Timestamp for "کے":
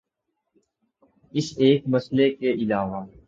2.35-2.51